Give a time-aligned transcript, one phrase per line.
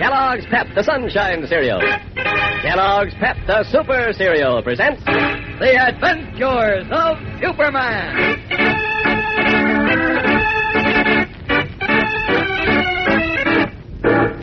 [0.00, 1.78] Kellogg's Pep, the Sunshine Cereal.
[2.62, 8.40] Kellogg's Pep, the Super Cereal presents The Adventures of Superman.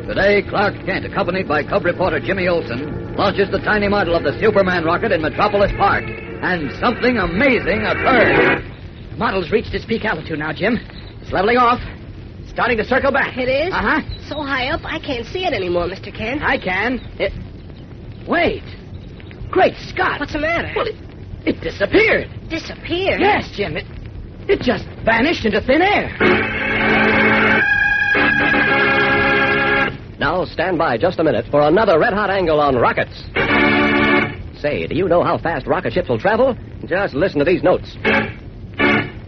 [0.05, 4.39] Today, Clark Kent, accompanied by Cub reporter Jimmy Olsen, launches the tiny model of the
[4.39, 6.03] Superman rocket in Metropolis Park.
[6.05, 8.61] And something amazing occurs.
[9.09, 10.77] The model's reached its peak altitude now, Jim.
[11.19, 11.81] It's leveling off.
[12.57, 13.37] Starting to circle back.
[13.37, 13.71] It is?
[13.71, 14.01] Uh huh.
[14.27, 16.11] So high up, I can't see it anymore, Mr.
[16.11, 16.41] Kent.
[16.41, 16.97] I can.
[17.19, 17.31] It.
[18.27, 18.63] Wait.
[19.51, 20.19] Great Scott.
[20.19, 20.73] What's the matter?
[20.75, 20.95] Well, it,
[21.45, 22.31] it disappeared.
[22.49, 23.21] Disappeared?
[23.21, 23.77] Yes, Jim.
[23.77, 23.85] It,
[24.49, 26.17] it just vanished into thin air.
[30.17, 33.21] Now stand by just a minute for another red hot angle on rockets.
[34.59, 36.57] Say, do you know how fast rocket ships will travel?
[36.87, 37.95] Just listen to these notes.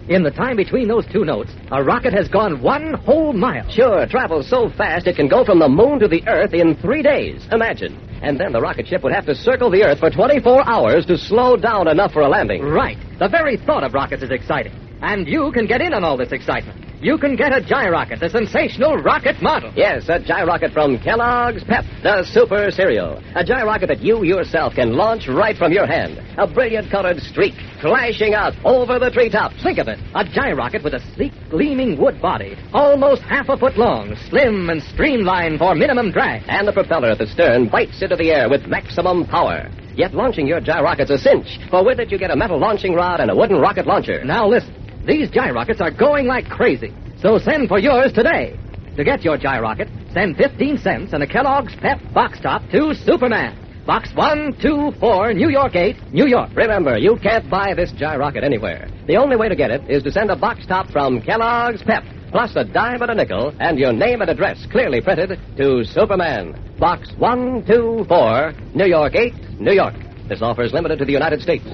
[0.09, 3.69] In the time between those two notes, a rocket has gone one whole mile.
[3.69, 7.03] Sure, travels so fast it can go from the moon to the Earth in three
[7.03, 7.47] days.
[7.51, 7.95] Imagine.
[8.23, 11.15] And then the rocket ship would have to circle the Earth for 24 hours to
[11.15, 12.63] slow down enough for a landing.
[12.63, 12.97] Right.
[13.19, 14.73] The very thought of rockets is exciting.
[15.03, 16.88] And you can get in on all this excitement.
[17.01, 19.71] You can get a Gyrocket, the sensational rocket model.
[19.73, 23.23] Yes, a gyrocket from Kellogg's Pep, the super cereal.
[23.35, 26.19] A gyrocket that you yourself can launch right from your hand.
[26.37, 29.63] A brilliant colored streak flashing out over the treetops.
[29.63, 29.97] Think of it.
[30.13, 34.83] A gyrocket with a sleek, gleaming wood body, almost half a foot long, slim and
[34.83, 36.43] streamlined for minimum drag.
[36.49, 39.71] And the propeller at the stern bites into the air with maximum power.
[39.95, 43.21] Yet launching your gyrocket's a cinch, for with it you get a metal launching rod
[43.21, 44.21] and a wooden rocket launcher.
[44.25, 44.78] Now listen.
[45.09, 46.93] These gyrockets are going like crazy.
[47.19, 48.55] So send for yours today.
[48.95, 53.57] To get your gyrocket, send 15 cents and a Kellogg's Pep box top to Superman.
[53.87, 56.51] Box 124, New York 8, New York.
[56.53, 58.87] Remember, you can't buy this gyrocket anywhere.
[59.07, 62.03] The only way to get it is to send a box top from Kellogg's Pep,
[62.29, 66.53] plus a dime and a nickel, and your name and address clearly printed to Superman.
[66.77, 69.95] Box 124, New York 8, New York.
[70.27, 71.65] This offer is limited to the United States.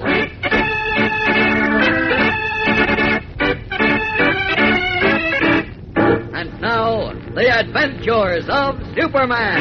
[7.36, 9.60] The Adventures of Superman.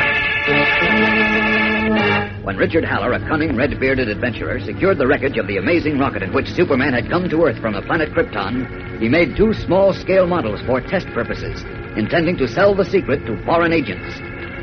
[2.46, 6.24] When Richard Haller, a cunning, red bearded adventurer, secured the wreckage of the amazing rocket
[6.24, 9.91] in which Superman had come to Earth from the planet Krypton, he made two small
[9.91, 11.66] scale models for test purposes,
[11.97, 14.19] intending to sell the secret to foreign agents.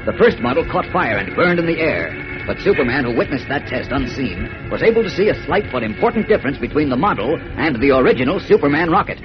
[0.07, 3.67] The first model caught fire and burned in the air, but Superman, who witnessed that
[3.69, 7.81] test unseen, was able to see a slight but important difference between the model and
[7.81, 9.19] the original Superman rocket.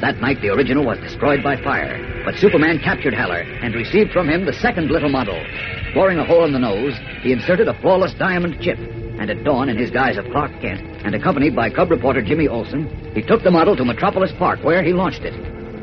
[0.00, 4.28] That night, the original was destroyed by fire, but Superman captured Haller and received from
[4.28, 5.40] him the second little model.
[5.94, 9.68] Boring a hole in the nose, he inserted a flawless diamond chip, and at dawn,
[9.68, 13.42] in his guise of Clark Kent, and accompanied by Cub reporter Jimmy Olsen, he took
[13.42, 15.34] the model to Metropolis Park, where he launched it.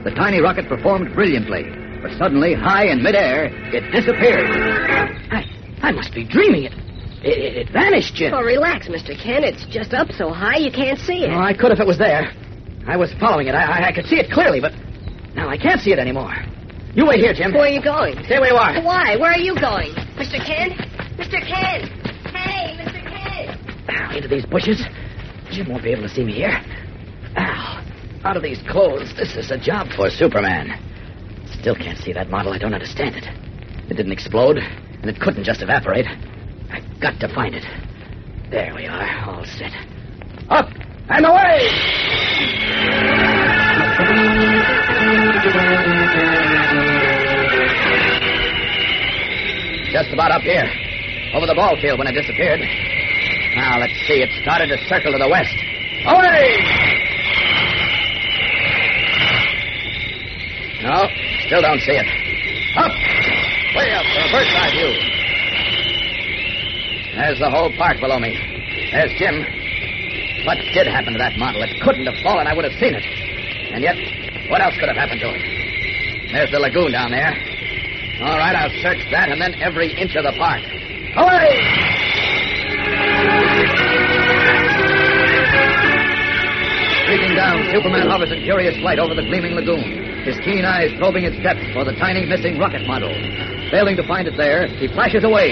[0.04, 1.64] The tiny rocket performed brilliantly,
[2.02, 5.51] but suddenly, high in midair, it disappeared.
[5.82, 6.74] I must be dreaming it.
[7.24, 8.34] It, it, it vanished, Jim.
[8.34, 9.18] Oh, relax, Mr.
[9.18, 9.46] Kent.
[9.46, 11.30] It's just up so high you can't see it.
[11.30, 12.34] Oh, I could if it was there.
[12.88, 13.54] I was following it.
[13.54, 14.74] I, I, I could see it clearly, but
[15.36, 16.34] now I can't see it anymore.
[16.96, 17.54] You wait here, Jim.
[17.54, 18.16] Where are you going?
[18.26, 18.82] Stay where you are.
[18.84, 19.16] Why?
[19.18, 19.94] Where are you going?
[20.18, 20.44] Mr.
[20.44, 20.74] Kent?
[21.16, 21.40] Mr.
[21.40, 21.88] Kent!
[22.36, 23.02] Hey, Mr.
[23.08, 23.88] Kent!
[23.88, 24.84] Now, into these bushes.
[25.52, 26.60] Jim won't be able to see me here.
[27.38, 27.86] Ow.
[28.24, 29.14] Out of these clothes.
[29.16, 30.72] This is a job for Superman.
[31.60, 32.52] Still can't see that model.
[32.52, 33.26] I don't understand it.
[33.90, 34.58] It didn't explode,
[35.02, 36.06] and it couldn't just evaporate.
[36.72, 37.66] I've got to find it.
[38.50, 39.72] There we are, all set.
[40.50, 40.70] Up
[41.10, 41.68] and away!
[49.92, 50.70] Just about up here.
[51.34, 52.60] Over the ball field when it disappeared.
[53.56, 54.22] Now, let's see.
[54.22, 55.56] It started to circle to the west.
[56.06, 56.56] Away!
[60.84, 61.08] No,
[61.46, 62.08] still don't see it.
[62.78, 63.11] Up!
[63.76, 64.92] Way up for a bird's eye view.
[67.16, 68.36] There's the whole park below me.
[68.92, 69.48] There's Jim.
[70.44, 71.64] What did happen to that model?
[71.64, 72.48] It couldn't have fallen.
[72.48, 73.06] I would have seen it.
[73.72, 73.96] And yet,
[74.50, 76.32] what else could have happened to it?
[76.34, 77.32] There's the lagoon down there.
[78.28, 80.62] All right, I'll search that and then every inch of the park.
[81.16, 81.56] Away!
[87.04, 91.24] Streaking down, Superman hovers in furious flight over the gleaming lagoon, his keen eyes probing
[91.24, 93.12] its depths for the tiny missing rocket model.
[93.72, 95.48] Failing to find it there, he flashes away,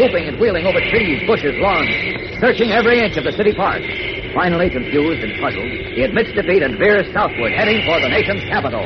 [0.00, 1.92] whooping and wheeling over trees, bushes, lawns,
[2.40, 3.84] searching every inch of the city park.
[4.32, 8.80] Finally, confused and puzzled, he admits defeat and veers southward, heading for the nation's capital.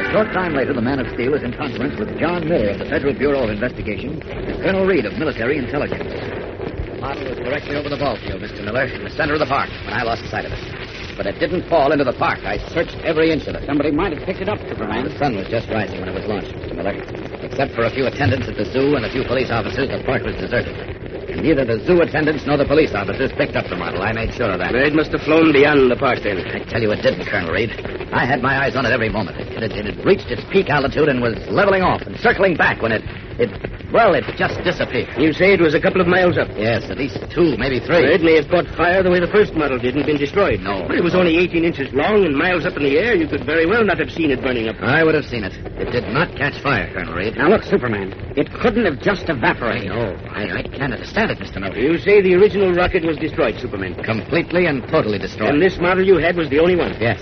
[0.00, 2.78] A short time later, the Man of Steel is in conference with John Miller of
[2.78, 6.08] the Federal Bureau of Investigation and Colonel Reed of Military Intelligence.
[6.08, 8.64] The model was directly over the ball field, Mr.
[8.64, 10.77] Miller, in the center of the park, when I lost sight of it.
[11.18, 12.38] But it didn't fall into the park.
[12.46, 13.66] I searched every inch of it.
[13.66, 15.02] Somebody might have picked it up, Superman.
[15.02, 16.78] The sun was just rising when it was launched, Mr.
[16.78, 16.94] Miller.
[17.42, 20.22] Except for a few attendants at the zoo and a few police officers, the park
[20.22, 20.78] was deserted.
[21.26, 24.00] And neither the zoo attendants nor the police officers picked up the model.
[24.00, 24.72] I made sure of that.
[24.76, 26.38] It must have flown beyond the park then.
[26.38, 27.74] I tell you, it didn't, Colonel Reed.
[28.14, 29.42] I had my eyes on it every moment.
[29.42, 32.80] It had, it had reached its peak altitude and was leveling off and circling back
[32.80, 33.02] when it,
[33.42, 33.50] it,
[33.92, 35.08] well, it just disappeared.
[35.16, 36.48] You say it was a couple of miles up.
[36.56, 38.04] Yes, at least two, maybe three.
[38.04, 40.60] It may have caught fire the way the first model did and been destroyed.
[40.60, 40.84] No.
[40.86, 43.14] But it was only 18 inches long and miles up in the air.
[43.16, 44.76] You could very well not have seen it burning up.
[44.80, 45.52] I would have seen it.
[45.80, 47.36] It did not catch fire, Colonel Reed.
[47.36, 48.12] Now, look, Superman.
[48.36, 49.88] It couldn't have just evaporated.
[49.88, 51.60] No, I, I can't understand it, Mr.
[51.60, 51.78] Miller.
[51.78, 53.94] You say the original rocket was destroyed, Superman.
[54.04, 55.50] Completely and totally destroyed.
[55.50, 56.94] And this model you had was the only one.
[57.00, 57.20] Yes.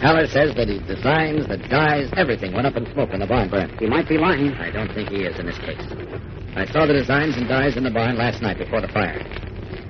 [0.00, 3.48] Haller says that he designs, the dies, everything went up in smoke when the barn
[3.48, 3.78] burned.
[3.80, 4.52] He might be lying.
[4.54, 5.82] I don't think he is in this case.
[6.54, 9.18] I saw the designs and dies in the barn last night before the fire.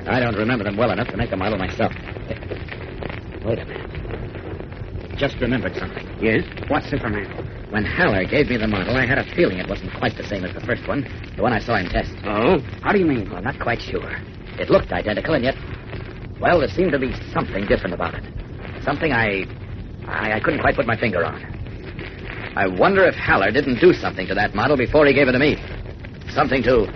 [0.01, 1.93] And I don't remember them well enough to make a model myself.
[3.45, 5.19] Wait a minute.
[5.19, 6.07] Just remembered something.
[6.23, 6.45] Yes?
[6.69, 7.27] What, Superman?
[7.71, 10.45] When Haller gave me the model, I had a feeling it wasn't quite the same
[10.45, 11.05] as the first one,
[11.37, 12.15] the one I saw him test.
[12.25, 12.61] Oh?
[12.83, 13.29] How do you mean?
[13.29, 14.17] Well, I'm not quite sure.
[14.59, 15.57] It looked identical, and yet,
[16.41, 18.25] well, there seemed to be something different about it.
[18.83, 19.45] Something I,
[20.09, 21.43] I, I couldn't quite put my finger on.
[22.57, 25.39] I wonder if Haller didn't do something to that model before he gave it to
[25.39, 25.57] me.
[26.31, 26.91] Something to,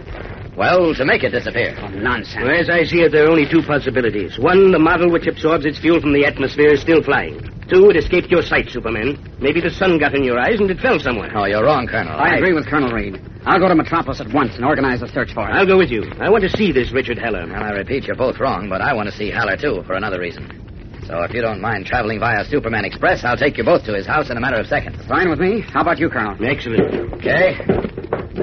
[0.56, 1.76] well, to make it disappear.
[1.80, 2.44] Oh, nonsense.
[2.44, 4.38] Well, as I see it, there are only two possibilities.
[4.38, 7.40] One, the model which absorbs its fuel from the atmosphere is still flying.
[7.70, 9.16] Two, it escaped your sight, Superman.
[9.40, 11.30] Maybe the sun got in your eyes and it fell somewhere.
[11.34, 12.18] Oh, you're wrong, Colonel.
[12.18, 13.22] I agree with Colonel Reed.
[13.46, 15.52] I'll go to Metropolis at once and organize a search for it.
[15.52, 16.04] I'll go with you.
[16.20, 17.46] I want to see this Richard Haller.
[17.46, 20.20] Well, I repeat, you're both wrong, but I want to see Haller, too, for another
[20.20, 20.71] reason.
[21.12, 24.06] So if you don't mind traveling via Superman Express, I'll take you both to his
[24.06, 24.96] house in a matter of seconds.
[25.06, 25.60] Fine with me.
[25.60, 26.34] How about you, Colonel?
[26.42, 27.12] Excellent.
[27.12, 27.58] Okay.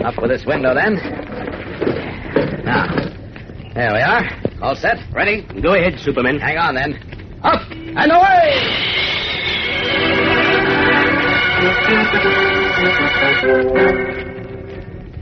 [0.06, 0.94] Up with this window, then.
[2.64, 2.86] Now,
[3.74, 4.24] there we are.
[4.62, 4.98] All set?
[5.12, 5.42] Ready?
[5.64, 6.40] Go ahead, Superman.
[6.40, 6.94] Hang on, then.
[7.42, 8.60] Up and away!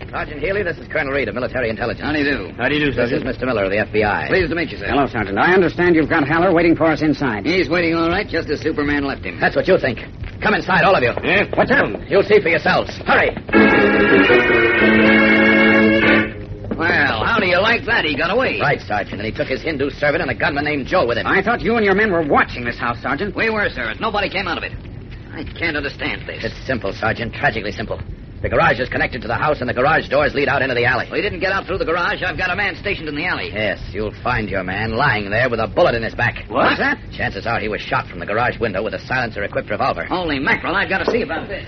[0.09, 2.01] Sergeant Healy, this is Colonel Reed of Military Intelligence.
[2.05, 2.53] How do you do?
[2.57, 3.09] How do you do, sir?
[3.09, 3.45] This is Mr.
[3.45, 4.27] Miller of the FBI.
[4.29, 4.87] Pleased to meet you, sir.
[4.87, 5.37] Hello, Sergeant.
[5.37, 7.45] I understand you've got Haller waiting for us inside.
[7.45, 9.37] He's waiting all right, just as Superman left him.
[9.39, 9.99] That's what you think.
[10.41, 11.11] Come inside, all of you.
[11.27, 11.51] Yeah?
[11.53, 11.89] What's up?
[12.07, 12.89] You'll see for yourselves.
[13.05, 13.35] Hurry.
[16.77, 18.05] Well, how do you like that?
[18.05, 18.59] He got away.
[18.61, 19.19] Right, Sergeant.
[19.19, 21.27] And he took his Hindu servant and a gunman named Joe with him.
[21.27, 23.35] I thought you and your men were watching this house, Sergeant.
[23.35, 23.93] We were, sir.
[23.99, 24.71] Nobody came out of it.
[25.33, 26.45] I can't understand this.
[26.45, 27.33] It's simple, Sergeant.
[27.33, 27.99] Tragically simple.
[28.41, 30.85] The garage is connected to the house, and the garage doors lead out into the
[30.85, 31.07] alley.
[31.11, 32.21] We didn't get out through the garage.
[32.21, 33.49] I've got a man stationed in the alley.
[33.51, 36.45] Yes, you'll find your man lying there with a bullet in his back.
[36.47, 36.99] What's that?
[37.11, 40.05] Chances are he was shot from the garage window with a silencer-equipped revolver.
[40.05, 41.67] Holy mackerel, I've got to see about this.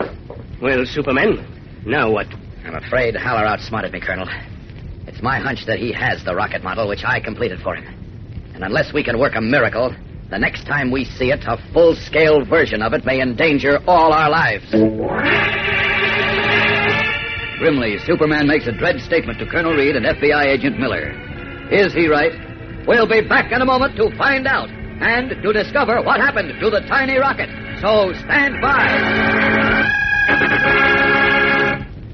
[0.61, 2.27] Well, Superman, now what?
[2.63, 4.27] I'm afraid Haller outsmarted me, Colonel.
[5.07, 7.85] It's my hunch that he has the rocket model, which I completed for him.
[8.53, 9.95] And unless we can work a miracle,
[10.29, 14.29] the next time we see it, a full-scale version of it may endanger all our
[14.29, 14.65] lives.
[17.59, 21.11] Grimly, Superman makes a dread statement to Colonel Reed and FBI agent Miller.
[21.69, 22.31] Is he right?
[22.87, 26.69] We'll be back in a moment to find out and to discover what happened to
[26.69, 27.49] the tiny rocket.
[27.81, 29.89] So stand by.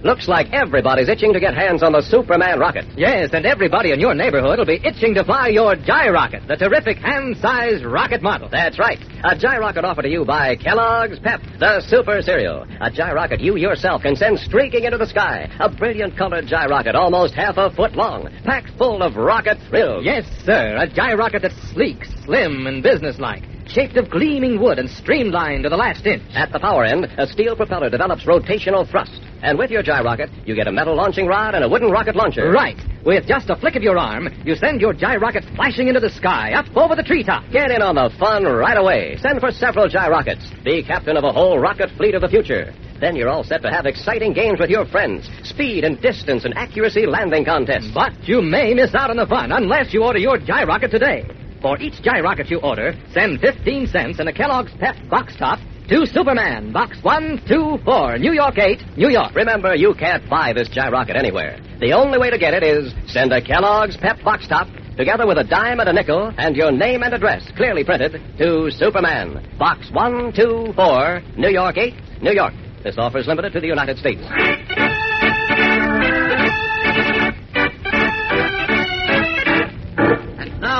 [0.05, 2.85] Looks like everybody's itching to get hands on the Superman rocket.
[2.95, 6.97] Yes, and everybody in your neighborhood will be itching to fly your Gyrocket, the terrific
[6.99, 8.47] hand-sized rocket model.
[8.47, 8.99] That's right.
[9.23, 12.67] A Gyrocket offered to you by Kellogg's Pep, the super cereal.
[12.81, 15.49] A Gyrocket you yourself can send streaking into the sky.
[15.59, 20.05] A brilliant colored Gyrocket almost half a foot long, packed full of rocket thrills.
[20.05, 25.63] Yes, sir, a Gyrocket that's sleek, slim, and businesslike, shaped of gleaming wood and streamlined
[25.63, 26.21] to the last inch.
[26.35, 29.24] At the power end, a steel propeller develops rotational thrust.
[29.41, 32.51] And with your Gyrocket, you get a metal launching rod and a wooden rocket launcher.
[32.51, 32.77] Right.
[33.05, 36.53] With just a flick of your arm, you send your Gyrocket flashing into the sky,
[36.53, 37.43] up over the treetop.
[37.51, 39.17] Get in on the fun right away.
[39.21, 40.63] Send for several Gyrockets.
[40.63, 42.73] Be captain of a whole rocket fleet of the future.
[42.99, 45.29] Then you're all set to have exciting games with your friends.
[45.43, 47.91] Speed and distance and accuracy landing contests.
[47.93, 51.27] But you may miss out on the fun unless you order your Gyrocket today.
[51.61, 56.05] For each Gyrocket you order, send 15 cents and a Kellogg's Pep box top to
[56.07, 59.35] Superman, Box 124, New York 8, New York.
[59.35, 61.59] Remember, you can't buy this Gyrocket anywhere.
[61.79, 65.37] The only way to get it is send a Kellogg's Pep box top together with
[65.37, 69.91] a dime and a nickel and your name and address clearly printed to Superman, Box
[69.91, 72.53] 124, New York 8, New York.
[72.83, 74.21] This offer is limited to the United States.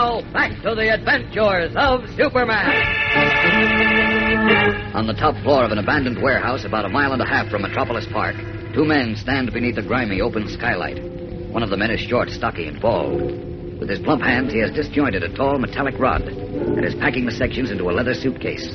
[0.06, 2.70] Now, back to the adventures of Superman.
[4.94, 7.64] On the top floor of an abandoned warehouse about a mile and a half from
[7.64, 8.36] Metropolis Park,
[8.74, 11.02] two men stand beneath a grimy open skylight.
[11.52, 13.22] One of the men is short, stocky, and bald.
[13.80, 17.32] With his plump hands, he has disjointed a tall metallic rod and is packing the
[17.32, 18.68] sections into a leather suitcase.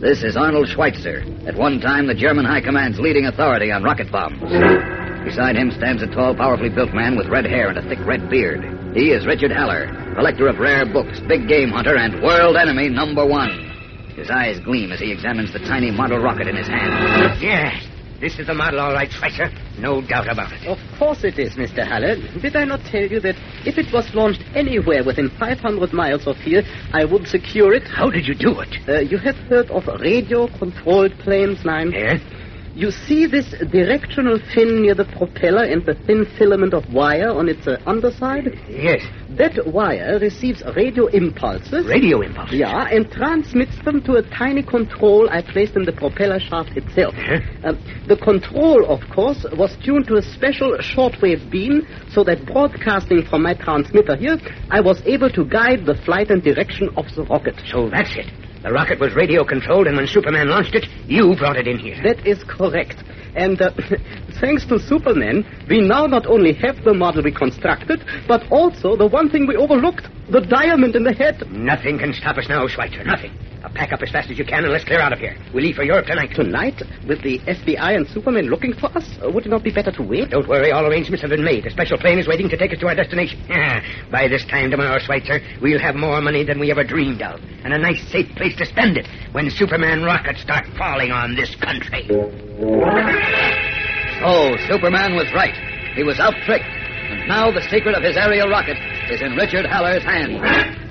[0.00, 4.10] This is Arnold Schweitzer, at one time the German High Command's leading authority on rocket
[4.10, 4.99] bombs.
[5.24, 8.28] Beside him stands a tall, powerfully built man with red hair and a thick red
[8.30, 8.64] beard.
[8.94, 13.24] He is Richard Haller, collector of rare books, big game hunter, and world enemy number
[13.26, 13.68] one.
[14.16, 17.40] His eyes gleam as he examines the tiny model rocket in his hand.
[17.40, 17.86] Yes,
[18.20, 19.50] this is the model, all right, Schweitzer.
[19.78, 20.66] No doubt about it.
[20.66, 21.86] Of course it is, Mr.
[21.86, 22.16] Haller.
[22.40, 26.36] Did I not tell you that if it was launched anywhere within 500 miles of
[26.36, 26.62] here,
[26.92, 27.84] I would secure it?
[27.84, 28.76] How did you do it?
[28.88, 31.92] Uh, you have heard of radio-controlled planes, Nine?
[31.92, 32.20] Yes?
[32.74, 37.48] You see this directional fin near the propeller and the thin filament of wire on
[37.48, 38.46] its uh, underside?
[38.68, 39.02] Yes.
[39.30, 41.86] That wire receives radio impulses.
[41.86, 42.60] Radio impulses?
[42.60, 47.14] Yeah, and transmits them to a tiny control I placed in the propeller shaft itself.
[47.64, 53.24] Um, the control, of course, was tuned to a special shortwave beam so that broadcasting
[53.28, 54.38] from my transmitter here,
[54.70, 57.60] I was able to guide the flight and direction of the rocket.
[57.68, 58.49] So that's it.
[58.62, 61.96] The rocket was radio controlled, and when Superman launched it, you brought it in here.
[62.02, 63.02] That is correct.
[63.34, 63.70] And uh,
[64.40, 69.06] thanks to Superman, we now not only have the model we constructed, but also the
[69.06, 71.50] one thing we overlooked the diamond in the head.
[71.50, 73.04] Nothing can stop us now, Schweitzer.
[73.04, 73.32] Nothing.
[73.70, 75.36] Now pack up as fast as you can and let's clear out of here.
[75.54, 76.30] We leave for Europe tonight.
[76.34, 79.90] Tonight, with the FBI and Superman looking for us, uh, would it not be better
[79.92, 80.30] to wait?
[80.30, 81.66] Don't worry, all arrangements have been made.
[81.66, 83.40] A special plane is waiting to take us to our destination.
[84.10, 87.72] By this time tomorrow, Schweitzer, we'll have more money than we ever dreamed of, and
[87.72, 92.08] a nice, safe place to spend it when Superman rockets start falling on this country.
[94.22, 95.54] Oh, Superman was right.
[95.94, 96.64] He was out-tricked.
[97.10, 98.76] And now the secret of his aerial rocket
[99.10, 100.38] is in Richard Haller's hands.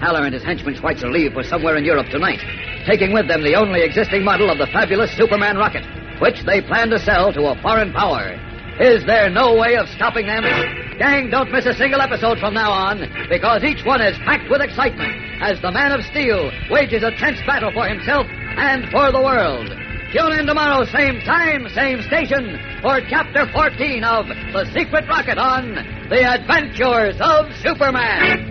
[0.02, 2.40] Haller and his henchman Schweitzer leave for somewhere in Europe tonight,
[2.86, 5.84] taking with them the only existing model of the fabulous Superman rocket,
[6.22, 8.38] which they plan to sell to a foreign power.
[8.80, 10.44] Is there no way of stopping them?
[10.98, 14.62] Gang, don't miss a single episode from now on, because each one is packed with
[14.62, 19.22] excitement as the Man of Steel wages a tense battle for himself and for the
[19.22, 19.68] world.
[20.12, 25.76] Tune in tomorrow, same time, same station, for Chapter 14 of The Secret Rocket on
[26.10, 28.50] The Adventures of Superman.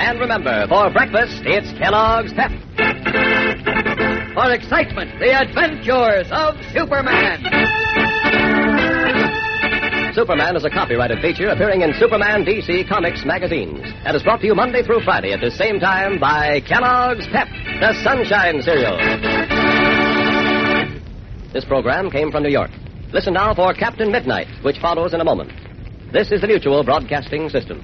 [0.00, 2.67] And remember, for breakfast, it's Kellogg's Pep.
[4.38, 7.42] For excitement, The Adventures of Superman.
[10.14, 14.46] Superman is a copyrighted feature appearing in Superman DC Comics magazines and is brought to
[14.46, 17.48] you Monday through Friday at the same time by Kellogg's Pep,
[17.80, 18.96] the Sunshine Cereal.
[21.52, 22.70] This program came from New York.
[23.12, 25.50] Listen now for Captain Midnight, which follows in a moment.
[26.12, 27.82] This is the Mutual Broadcasting System.